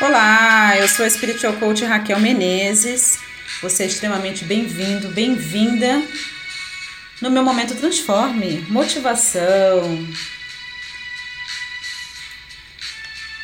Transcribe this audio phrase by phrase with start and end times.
[0.00, 3.20] Olá, eu sou a Spiritual Coach Raquel Menezes.
[3.62, 6.02] Você é extremamente bem-vindo, bem-vinda
[7.22, 8.66] no meu momento Transforme.
[8.68, 10.04] Motivação.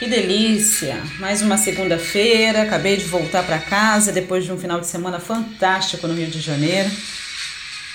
[0.00, 1.00] Que delícia!
[1.20, 6.08] Mais uma segunda-feira, acabei de voltar para casa depois de um final de semana fantástico
[6.08, 6.90] no Rio de Janeiro.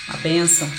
[0.08, 0.70] A benção.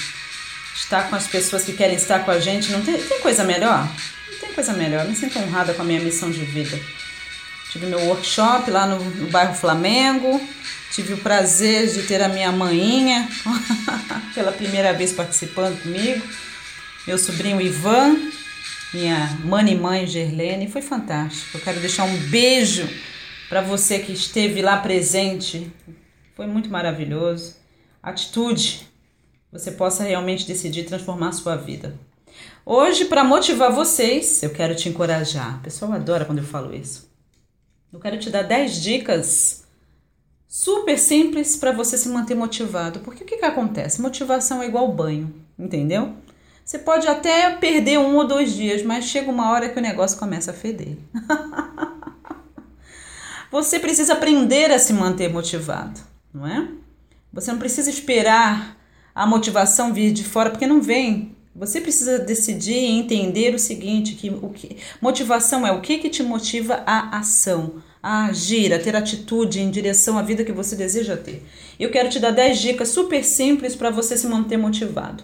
[0.76, 3.88] Estar com as pessoas que querem estar com a gente, não tem, tem coisa melhor?
[4.32, 5.06] Não tem coisa melhor.
[5.06, 6.97] Me sinto honrada com a minha missão de vida.
[7.78, 10.42] Tive meu workshop lá no, no bairro Flamengo.
[10.92, 13.30] Tive o prazer de ter a minha maninha
[14.34, 16.26] pela primeira vez participando comigo.
[17.06, 18.18] Meu sobrinho Ivan,
[18.92, 20.68] minha mãe e mãe Gerlene.
[20.68, 21.56] Foi fantástico.
[21.56, 22.90] Eu quero deixar um beijo
[23.48, 25.72] para você que esteve lá presente.
[26.36, 27.58] Foi muito maravilhoso.
[28.02, 28.88] Atitude.
[29.52, 31.96] Você possa realmente decidir transformar a sua vida.
[32.66, 35.58] Hoje, para motivar vocês, eu quero te encorajar.
[35.60, 37.07] O pessoal adora quando eu falo isso.
[37.92, 39.64] Eu quero te dar 10 dicas
[40.48, 43.00] super simples para você se manter motivado.
[43.00, 44.02] Porque o que, que acontece?
[44.02, 46.14] Motivação é igual banho, entendeu?
[46.66, 50.20] Você pode até perder um ou dois dias, mas chega uma hora que o negócio
[50.20, 50.98] começa a feder.
[53.50, 56.02] você precisa aprender a se manter motivado,
[56.34, 56.68] não é?
[57.32, 58.76] Você não precisa esperar
[59.16, 61.37] a motivação vir de fora, porque não vem.
[61.58, 66.08] Você precisa decidir e entender o seguinte, que o que motivação é o que que
[66.08, 70.76] te motiva à ação, a agir, a ter atitude em direção à vida que você
[70.76, 71.44] deseja ter.
[71.80, 75.24] Eu quero te dar 10 dicas super simples para você se manter motivado.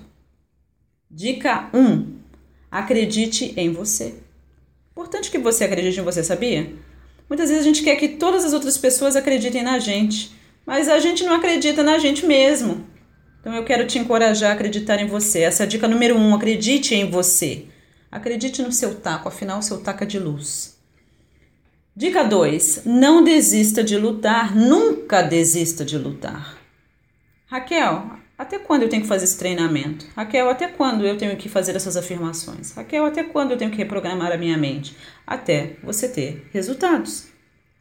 [1.09, 2.15] Dica 1:
[2.71, 4.15] acredite em você.
[4.91, 6.73] Importante que você acredite em você, sabia?
[7.29, 10.31] Muitas vezes a gente quer que todas as outras pessoas acreditem na gente,
[10.65, 12.91] mas a gente não acredita na gente mesmo.
[13.43, 15.41] Então eu quero te encorajar a acreditar em você.
[15.41, 17.65] Essa é a dica número um: acredite em você.
[18.09, 20.77] Acredite no seu taco, afinal, o seu taco é de luz.
[21.93, 26.57] Dica 2: não desista de lutar, nunca desista de lutar.
[27.45, 30.05] Raquel, até quando eu tenho que fazer esse treinamento?
[30.15, 32.71] Raquel, até quando eu tenho que fazer essas afirmações?
[32.71, 34.95] Raquel, até quando eu tenho que reprogramar a minha mente?
[35.27, 37.27] Até você ter resultados.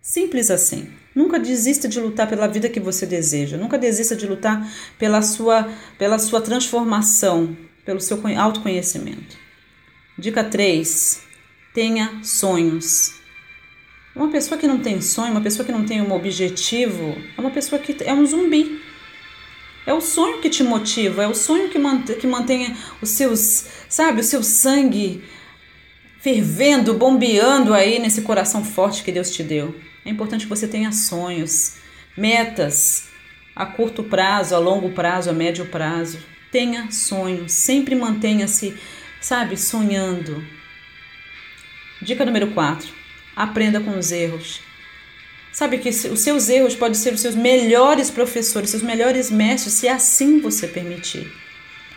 [0.00, 0.92] Simples assim.
[1.14, 3.56] Nunca desista de lutar pela vida que você deseja.
[3.56, 4.66] Nunca desista de lutar
[4.98, 9.36] pela sua, pela sua transformação, pelo seu autoconhecimento.
[10.18, 11.20] Dica 3.
[11.74, 13.14] Tenha sonhos.
[14.14, 17.50] Uma pessoa que não tem sonho, uma pessoa que não tem um objetivo, é uma
[17.50, 18.80] pessoa que é um zumbi.
[19.86, 23.64] É o sonho que te motiva, é o sonho que, mantém, que mantém os seus,
[23.88, 25.24] sabe, o seu sangue
[26.22, 29.74] fervendo, bombeando aí nesse coração forte que Deus te deu.
[30.04, 31.74] É importante que você tenha sonhos,
[32.16, 33.08] metas
[33.56, 36.20] a curto prazo, a longo prazo, a médio prazo.
[36.52, 38.76] Tenha sonhos, sempre mantenha-se,
[39.20, 40.44] sabe, sonhando.
[42.00, 42.88] Dica número 4.
[43.34, 44.60] Aprenda com os erros.
[45.52, 49.88] Sabe que os seus erros podem ser os seus melhores professores, seus melhores mestres, se
[49.88, 51.30] assim você permitir.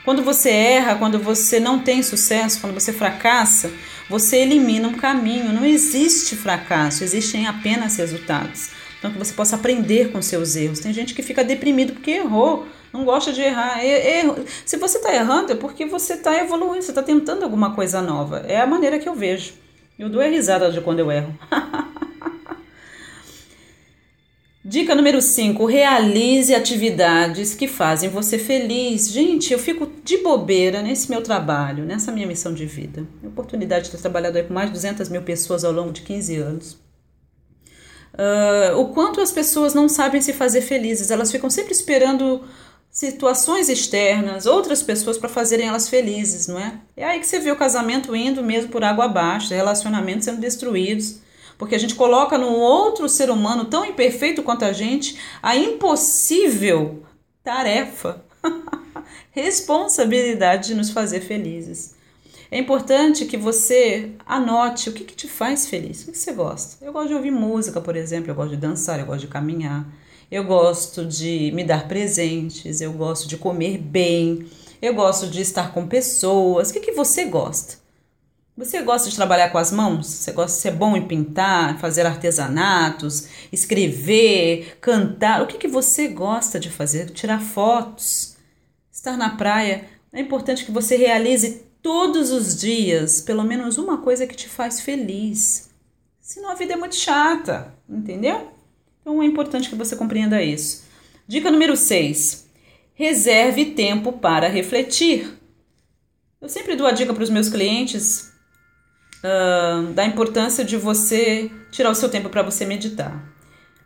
[0.05, 3.71] Quando você erra, quando você não tem sucesso, quando você fracassa,
[4.07, 5.51] você elimina um caminho.
[5.51, 8.69] Não existe fracasso, existem apenas resultados.
[8.99, 10.79] Então, que você possa aprender com seus erros.
[10.79, 13.83] Tem gente que fica deprimido porque errou, não gosta de errar.
[13.83, 14.45] Erro.
[14.63, 18.45] Se você está errando, é porque você está evoluindo, você está tentando alguma coisa nova.
[18.47, 19.53] É a maneira que eu vejo.
[19.97, 21.37] Eu dou a risada de quando eu erro.
[24.67, 29.11] Dica número 5: realize atividades que fazem você feliz.
[29.11, 33.07] Gente, eu fico de bobeira nesse meu trabalho, nessa minha missão de vida.
[33.23, 36.35] A oportunidade de ter trabalhado com mais de 200 mil pessoas ao longo de 15
[36.37, 36.73] anos.
[38.13, 42.43] Uh, o quanto as pessoas não sabem se fazer felizes, elas ficam sempre esperando
[42.91, 46.79] situações externas, outras pessoas para fazerem elas felizes, não é?
[46.95, 51.19] É aí que você vê o casamento indo mesmo por água abaixo, relacionamentos sendo destruídos
[51.57, 57.03] porque a gente coloca no outro ser humano tão imperfeito quanto a gente a impossível
[57.43, 58.23] tarefa,
[59.31, 61.95] responsabilidade de nos fazer felizes.
[62.51, 66.83] É importante que você anote o que, que te faz feliz, o que você gosta.
[66.85, 69.85] Eu gosto de ouvir música, por exemplo, eu gosto de dançar, eu gosto de caminhar,
[70.31, 74.47] eu gosto de me dar presentes, eu gosto de comer bem,
[74.81, 76.69] eu gosto de estar com pessoas.
[76.69, 77.83] O que, que você gosta?
[78.57, 80.07] Você gosta de trabalhar com as mãos?
[80.07, 85.41] Você gosta de ser bom em pintar, fazer artesanatos, escrever, cantar?
[85.41, 87.09] O que, que você gosta de fazer?
[87.09, 88.34] Tirar fotos,
[89.05, 89.85] estar na praia.
[90.11, 94.81] É importante que você realize todos os dias pelo menos uma coisa que te faz
[94.81, 95.69] feliz.
[96.19, 98.51] Senão a vida é muito chata, entendeu?
[99.01, 100.83] Então é importante que você compreenda isso.
[101.27, 102.49] Dica número 6.
[102.95, 105.31] Reserve tempo para refletir.
[106.41, 108.31] Eu sempre dou a dica para os meus clientes
[109.19, 113.34] uh, da importância de você tirar o seu tempo para você meditar.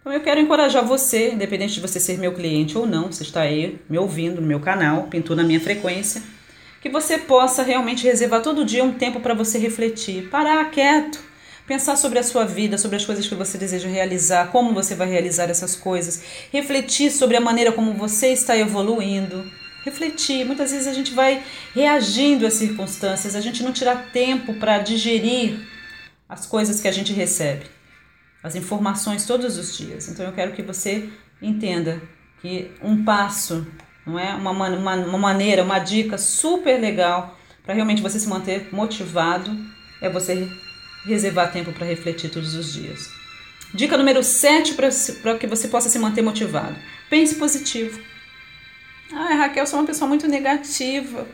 [0.09, 3.41] Então eu quero encorajar você, independente de você ser meu cliente ou não, você está
[3.41, 6.23] aí me ouvindo no meu canal, Pintura na Minha Frequência,
[6.81, 11.19] que você possa realmente reservar todo dia um tempo para você refletir, parar quieto,
[11.67, 15.07] pensar sobre a sua vida, sobre as coisas que você deseja realizar, como você vai
[15.07, 19.45] realizar essas coisas, refletir sobre a maneira como você está evoluindo,
[19.85, 20.43] refletir.
[20.43, 21.43] Muitas vezes a gente vai
[21.75, 25.59] reagindo às circunstâncias, a gente não tira tempo para digerir
[26.27, 27.67] as coisas que a gente recebe,
[28.43, 30.07] as informações todos os dias.
[30.07, 31.09] Então eu quero que você
[31.41, 32.01] entenda
[32.41, 33.67] que um passo,
[34.05, 38.69] não é uma, uma, uma maneira, uma dica super legal para realmente você se manter
[38.71, 39.55] motivado
[40.01, 40.49] é você
[41.05, 43.09] reservar tempo para refletir todos os dias.
[43.73, 46.75] Dica número 7 para que você possa se manter motivado.
[47.09, 47.99] Pense positivo.
[49.13, 51.27] Ah, Raquel, eu sou uma pessoa muito negativa.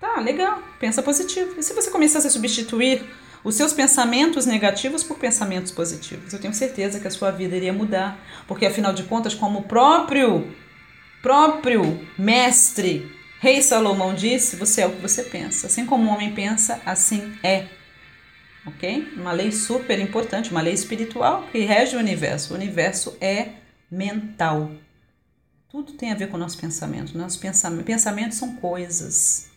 [0.00, 1.56] Tá, legal, pensa positivo.
[1.58, 3.02] E se você começasse a substituir
[3.44, 6.32] os seus pensamentos negativos por pensamentos positivos?
[6.32, 8.18] Eu tenho certeza que a sua vida iria mudar.
[8.48, 10.52] Porque afinal de contas, como o próprio,
[11.22, 13.14] próprio mestre
[13.44, 15.66] Rei Salomão disse, você é o que você pensa.
[15.66, 17.66] Assim como o homem pensa, assim é.
[18.66, 19.12] Ok?
[19.18, 22.54] Uma lei super importante, uma lei espiritual que rege o universo.
[22.54, 23.50] O universo é
[23.90, 24.70] mental.
[25.68, 27.18] Tudo tem a ver com o nosso pensamento.
[27.18, 29.50] Nossos pensamentos, pensamentos são coisas.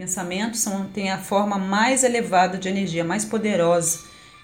[0.00, 3.98] Pensamentos são, têm a forma mais elevada de energia, mais poderosa.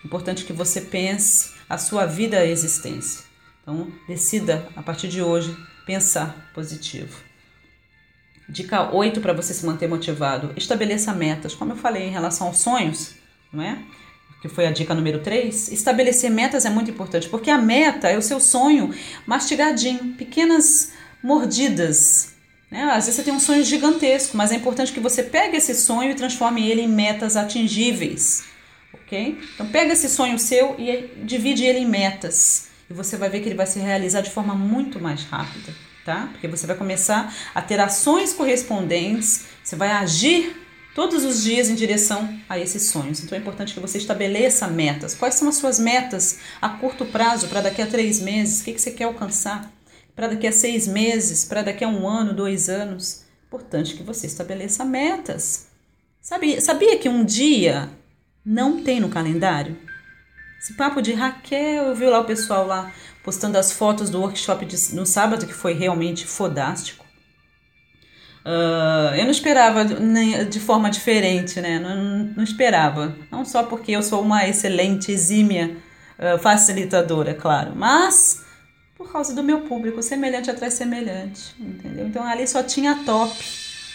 [0.05, 3.25] Importante que você pense a sua vida a existência.
[3.63, 5.57] Então, decida a partir de hoje
[5.87, 7.17] pensar positivo.
[8.47, 11.55] Dica 8 para você se manter motivado: estabeleça metas.
[11.55, 13.15] Como eu falei em relação aos sonhos,
[13.51, 13.79] não é?
[14.43, 15.73] Que foi a dica número 3.
[15.73, 18.95] Estabelecer metas é muito importante, porque a meta é o seu sonho
[19.27, 20.93] mastigadinho, pequenas
[21.23, 22.36] mordidas.
[22.71, 22.83] Né?
[22.85, 26.11] Às vezes você tem um sonho gigantesco, mas é importante que você pegue esse sonho
[26.11, 28.45] e transforme ele em metas atingíveis.
[28.93, 29.39] Ok?
[29.55, 32.69] Então pega esse sonho seu e divide ele em metas.
[32.91, 35.75] E você vai ver que ele vai se realizar de forma muito mais rápida,
[36.05, 36.29] tá?
[36.33, 40.57] Porque você vai começar a ter ações correspondentes, você vai agir
[40.95, 43.23] todos os dias em direção a esses sonhos.
[43.23, 45.15] Então é importante que você estabeleça metas.
[45.15, 48.61] Quais são as suas metas a curto prazo, para daqui a três meses?
[48.61, 49.76] O que, que você quer alcançar?
[50.17, 53.25] Para daqui a seis meses, para daqui a um ano, dois anos.
[53.47, 55.67] Importante que você estabeleça metas.
[56.21, 57.91] Sabia, sabia que um dia
[58.45, 59.77] não tem no calendário?
[60.59, 62.93] Esse papo de Raquel, eu vi lá o pessoal lá
[63.23, 67.05] postando as fotos do workshop de, no sábado, que foi realmente fodástico.
[68.45, 71.81] Uh, eu não esperava de forma diferente, né?
[71.81, 73.17] Não, não, esperava.
[73.31, 75.77] Não só porque eu sou uma excelente, exímia
[76.19, 78.45] uh, facilitadora, claro, mas
[78.97, 82.07] por causa do meu público, semelhante atrás semelhante, entendeu?
[82.07, 83.37] Então ali só tinha top.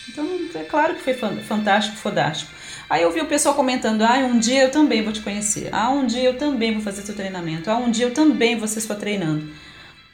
[0.09, 0.25] Então
[0.55, 2.51] é claro que foi fantástico, fodástico.
[2.89, 5.69] Aí eu vi o pessoal comentando: ah, um dia eu também vou te conhecer.
[5.71, 7.69] Ah, um dia eu também vou fazer seu treinamento.
[7.69, 9.49] Ah, um dia eu também vou ser sua treinando.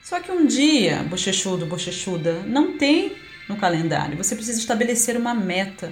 [0.04, 3.14] Só que um dia, bochechudo, bochechuda, não tem
[3.50, 4.18] no calendário.
[4.18, 5.92] Você precisa estabelecer uma meta.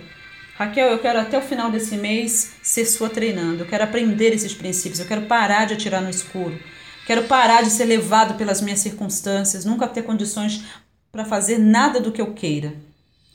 [0.58, 3.64] Raquel, eu quero até o final desse mês ser sua treinando.
[3.64, 5.00] Eu quero aprender esses princípios.
[5.00, 6.58] Eu quero parar de atirar no escuro.
[7.06, 10.64] Quero parar de ser levado pelas minhas circunstâncias, nunca ter condições
[11.12, 12.74] para fazer nada do que eu queira.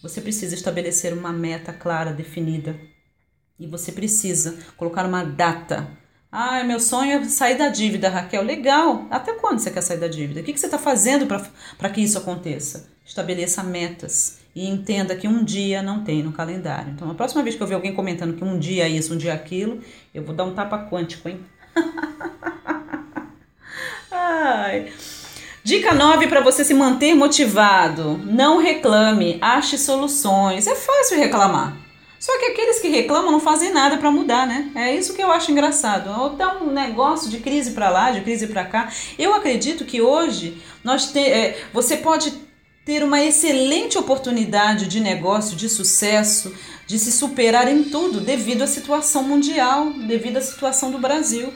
[0.02, 2.76] Você precisa estabelecer uma meta clara, definida.
[3.58, 5.88] E você precisa colocar uma data.
[6.32, 8.42] Ah, meu sonho é sair da dívida, Raquel.
[8.42, 9.06] Legal.
[9.10, 10.40] Até quando você quer sair da dívida?
[10.40, 12.88] O que você está fazendo para que isso aconteça?
[13.04, 16.92] Estabeleça metas e entenda que um dia não tem no calendário.
[16.92, 19.16] Então, a próxima vez que eu ver alguém comentando que um dia é isso, um
[19.16, 19.80] dia é aquilo,
[20.12, 21.40] eu vou dar um tapa quântico, hein?
[24.30, 24.92] Ai.
[25.64, 28.20] Dica 9 para você se manter motivado.
[28.24, 30.68] Não reclame, ache soluções.
[30.68, 31.76] É fácil reclamar.
[32.18, 34.70] Só que aqueles que reclamam não fazem nada para mudar, né?
[34.74, 36.10] É isso que eu acho engraçado.
[36.20, 38.88] Ou tá um negócio de crise para lá, de crise para cá.
[39.18, 42.32] Eu acredito que hoje nós te, é, você pode
[42.84, 46.54] ter uma excelente oportunidade de negócio, de sucesso,
[46.86, 51.52] de se superar em tudo devido à situação mundial, devido à situação do Brasil.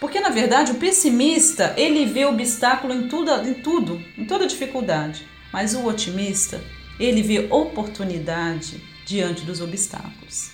[0.00, 5.26] Porque na verdade o pessimista, ele vê obstáculo em tudo, em tudo, em toda dificuldade.
[5.52, 6.62] Mas o otimista,
[6.98, 10.52] ele vê oportunidade diante dos obstáculos.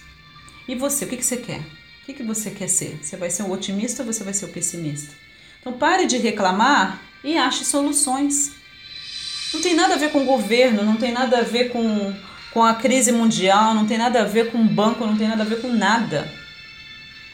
[0.66, 1.60] E você, o que, que você quer?
[1.60, 2.98] O que, que você quer ser?
[3.02, 5.14] Você vai ser um otimista ou você vai ser o pessimista?
[5.60, 8.52] Então pare de reclamar e ache soluções.
[9.52, 12.14] Não tem nada a ver com o governo, não tem nada a ver com,
[12.52, 15.42] com a crise mundial, não tem nada a ver com o banco, não tem nada
[15.42, 16.30] a ver com nada.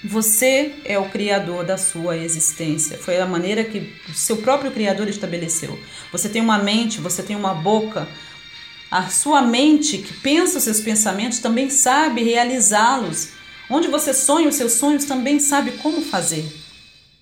[0.06, 2.98] Você é o criador da sua existência.
[2.98, 5.78] Foi a maneira que o seu próprio criador estabeleceu.
[6.12, 8.06] Você tem uma mente, você tem uma boca.
[8.90, 13.30] A sua mente que pensa os seus pensamentos também sabe realizá-los.
[13.70, 16.63] Onde você sonha os seus sonhos, também sabe como fazer.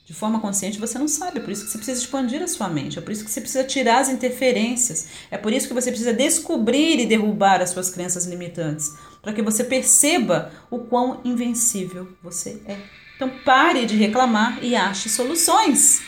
[0.04, 2.68] De forma consciente você não sabe, é por isso que você precisa expandir a sua
[2.68, 5.90] mente, é por isso que você precisa tirar as interferências, é por isso que você
[5.90, 8.92] precisa descobrir e derrubar as suas crenças limitantes,
[9.22, 12.76] para que você perceba o quão invencível você é.
[13.14, 16.02] Então pare de reclamar e ache soluções.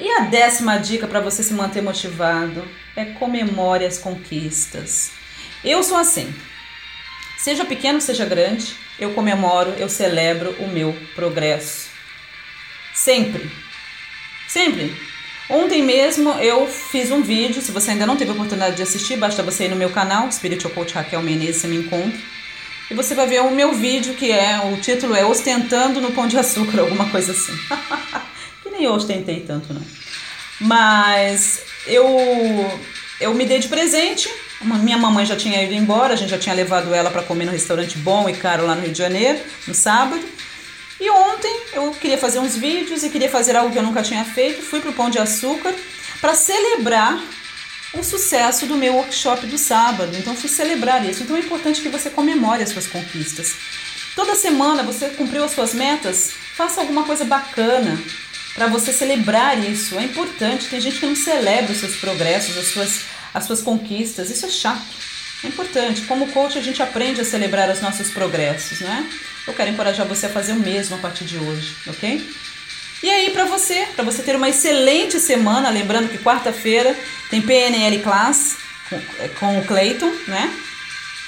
[0.00, 5.12] E a décima dica para você se manter motivado é comemore as conquistas.
[5.62, 6.32] Eu sou assim.
[7.36, 11.97] Seja pequeno, seja grande, eu comemoro, eu celebro o meu progresso.
[12.98, 13.48] Sempre.
[14.48, 14.92] Sempre.
[15.48, 19.16] Ontem mesmo eu fiz um vídeo, se você ainda não teve a oportunidade de assistir,
[19.16, 22.18] basta você ir no meu canal, Spiritual Coach Raquel Menezes, você me encontra.
[22.90, 26.26] E você vai ver o meu vídeo, que é, o título é Ostentando no Pão
[26.26, 27.52] de Açúcar, alguma coisa assim.
[28.62, 29.82] que nem eu ostentei tanto, não.
[30.60, 32.04] Mas eu,
[33.20, 34.28] eu me dei de presente,
[34.60, 37.52] minha mamãe já tinha ido embora, a gente já tinha levado ela para comer no
[37.52, 39.38] restaurante bom e caro lá no Rio de Janeiro,
[39.68, 40.20] no sábado.
[41.00, 44.24] E ontem eu queria fazer uns vídeos e queria fazer algo que eu nunca tinha
[44.24, 44.62] feito.
[44.62, 45.74] Fui pro Pão de Açúcar
[46.20, 47.20] para celebrar
[47.94, 50.16] o sucesso do meu workshop do sábado.
[50.16, 51.22] Então fui celebrar isso.
[51.22, 53.54] Então é importante que você comemore as suas conquistas.
[54.16, 57.96] Toda semana você cumpriu as suas metas, faça alguma coisa bacana
[58.54, 59.96] para você celebrar isso.
[59.96, 60.66] É importante.
[60.66, 63.00] Tem gente que não celebra os seus progressos, as suas,
[63.32, 64.30] as suas conquistas.
[64.30, 64.82] Isso é chato.
[65.44, 66.02] É importante.
[66.02, 69.08] Como coach, a gente aprende a celebrar os nossos progressos, né?
[69.48, 72.22] Eu quero encorajar você a fazer o mesmo a partir de hoje, ok?
[73.02, 76.94] E aí, para você, para você ter uma excelente semana, lembrando que quarta-feira
[77.30, 78.58] tem PNL Class
[78.90, 79.00] com,
[79.40, 80.52] com o Clayton, né?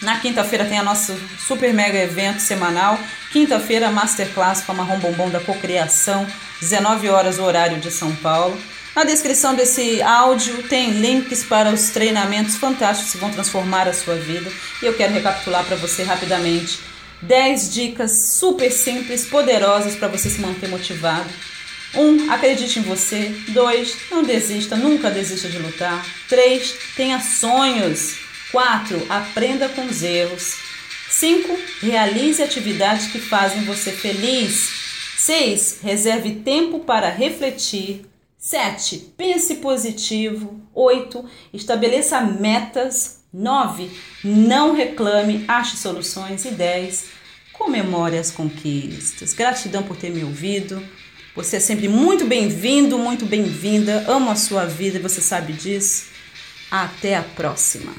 [0.03, 2.99] Na quinta-feira tem a nosso super mega evento semanal.
[3.33, 6.27] Quinta-feira, Masterclass com a Marrom Bombom da Cocriação,
[6.61, 8.61] 19 horas, o horário de São Paulo.
[8.95, 14.17] Na descrição desse áudio tem links para os treinamentos fantásticos que vão transformar a sua
[14.17, 14.51] vida.
[14.83, 16.90] E eu quero recapitular para você rapidamente
[17.23, 21.29] 10 dicas super simples, poderosas para você se manter motivado.
[21.95, 22.01] 1.
[22.01, 23.35] Um, acredite em você.
[23.49, 23.97] 2.
[24.11, 26.07] Não desista, nunca desista de lutar.
[26.29, 26.75] 3.
[26.97, 28.19] Tenha sonhos.
[28.53, 29.07] 4.
[29.09, 30.57] Aprenda com os erros.
[31.11, 31.59] 5.
[31.83, 34.71] Realize atividades que fazem você feliz.
[35.19, 35.79] 6.
[35.83, 38.07] Reserve tempo para refletir.
[38.39, 39.13] 7.
[39.17, 40.61] Pense positivo.
[40.75, 41.25] 8.
[41.53, 43.91] Estabeleça metas 9.
[44.25, 46.45] Não reclame, ache soluções.
[46.45, 47.07] E 10.
[47.53, 49.33] Comemore as conquistas.
[49.33, 50.83] Gratidão por ter me ouvido.
[51.37, 54.05] Você é sempre muito bem-vindo, muito bem-vinda.
[54.09, 56.07] Amo a sua vida você sabe disso.
[56.71, 57.93] Até a próxima.